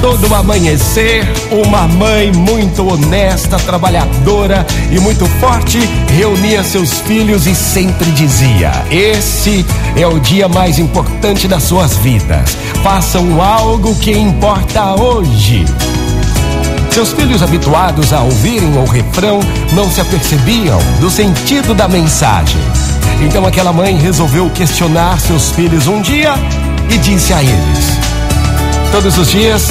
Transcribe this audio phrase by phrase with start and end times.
[0.00, 5.78] Todo amanhecer, uma mãe muito honesta, trabalhadora e muito forte
[6.08, 12.56] reunia seus filhos e sempre dizia: Esse é o dia mais importante das suas vidas.
[12.82, 15.66] Façam algo que importa hoje.
[16.90, 19.40] Seus filhos, habituados a ouvirem o refrão,
[19.74, 22.60] não se apercebiam do sentido da mensagem.
[23.20, 26.34] Então aquela mãe resolveu questionar seus filhos um dia
[26.90, 27.98] e disse a eles:
[28.90, 29.68] Todos os dias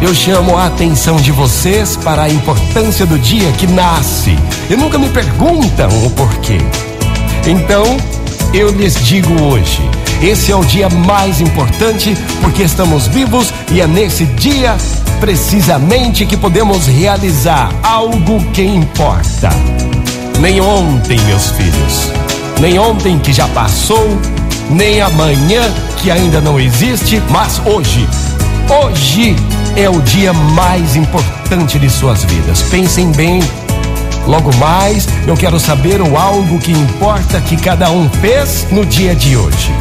[0.00, 4.36] eu chamo a atenção de vocês para a importância do dia que nasce
[4.68, 6.58] e nunca me perguntam o porquê.
[7.46, 7.84] Então
[8.54, 9.80] eu lhes digo hoje:
[10.22, 14.76] esse é o dia mais importante porque estamos vivos e é nesse dia
[15.20, 19.50] precisamente que podemos realizar algo que importa.
[20.40, 22.12] Nem ontem, meus filhos,
[22.60, 24.18] nem ontem que já passou,
[24.70, 25.62] nem amanhã
[26.02, 28.08] que ainda não existe, mas hoje.
[28.68, 29.36] Hoje
[29.76, 32.60] é o dia mais importante de suas vidas.
[32.62, 33.40] Pensem bem.
[34.26, 39.14] Logo mais, eu quero saber o algo que importa que cada um fez no dia
[39.14, 39.72] de hoje.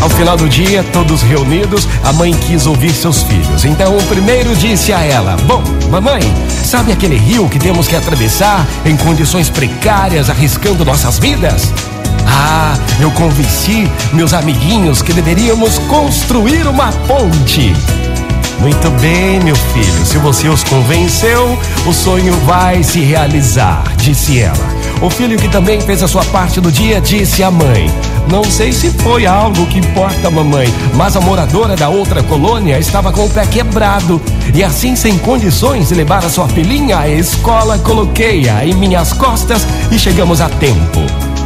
[0.00, 3.64] Ao final do dia, todos reunidos, a mãe quis ouvir seus filhos.
[3.64, 6.22] Então o primeiro disse a ela: Bom, mamãe,
[6.62, 11.72] sabe aquele rio que temos que atravessar em condições precárias, arriscando nossas vidas?
[12.30, 17.72] Ah, eu convenci meus amiguinhos que deveríamos construir uma ponte.
[18.60, 20.04] Muito bem, meu filho.
[20.04, 24.78] Se você os convenceu, o sonho vai se realizar, disse ela.
[25.00, 27.88] O filho que também fez a sua parte do dia disse à mãe:
[28.28, 33.12] Não sei se foi algo que importa, mamãe, mas a moradora da outra colônia estava
[33.12, 34.20] com o pé quebrado.
[34.52, 39.64] E assim, sem condições de levar a sua filhinha à escola, coloquei-a em minhas costas
[39.92, 41.37] e chegamos a tempo.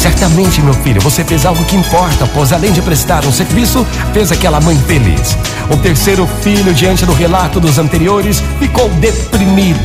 [0.00, 4.32] Certamente, meu filho, você fez algo que importa, pois além de prestar um serviço, fez
[4.32, 5.36] aquela mãe feliz.
[5.70, 9.78] O terceiro filho, diante do relato dos anteriores, ficou deprimido,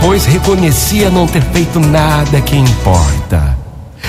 [0.00, 3.54] pois reconhecia não ter feito nada que importa.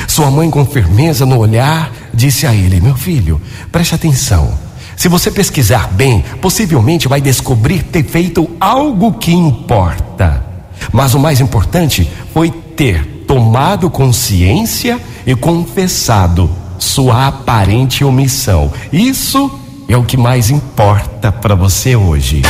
[0.08, 3.42] Sua mãe, com firmeza no olhar, disse a ele: Meu filho,
[3.74, 4.58] preste atenção.
[4.96, 10.46] Se você pesquisar bem, possivelmente vai descobrir ter feito algo que importa.
[10.94, 18.72] Mas o mais importante foi ter tomado consciência e confessado sua aparente omissão.
[18.92, 19.52] Isso
[19.88, 22.42] é o que mais importa para você hoje.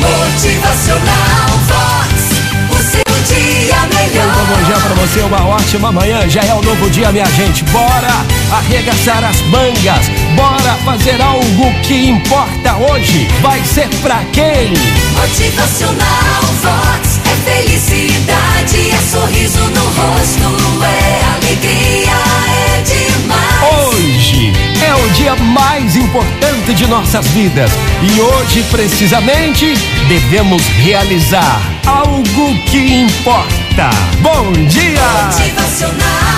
[0.00, 2.36] Motivacional Vox.
[2.70, 4.46] O seu dia melhor.
[4.46, 6.28] Bom dia para você, uma ótima manhã.
[6.28, 7.64] Já é um novo dia, minha gente.
[7.64, 10.08] Bora arregaçar as mangas.
[10.36, 13.26] Bora fazer algo que importa hoje.
[13.40, 14.72] Vai ser pra quem?
[15.14, 17.20] Motivacional Vox.
[17.24, 19.85] É felicidade, é sorriso no
[26.16, 27.70] importante de nossas vidas
[28.02, 29.74] e hoje, precisamente,
[30.08, 33.90] devemos realizar algo que importa.
[34.22, 35.02] Bom dia!
[35.26, 36.35] Motivacional